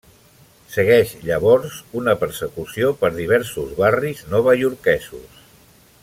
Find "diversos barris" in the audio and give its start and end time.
3.21-4.23